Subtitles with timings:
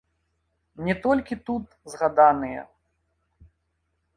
[0.87, 2.61] Не толькі тут згаданыя.